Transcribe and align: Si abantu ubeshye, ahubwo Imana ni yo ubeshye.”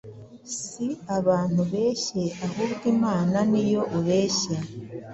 Si 0.59 0.85
abantu 1.17 1.57
ubeshye, 1.65 2.23
ahubwo 2.45 2.83
Imana 2.95 3.37
ni 3.51 3.63
yo 3.71 3.81
ubeshye.” 3.97 4.55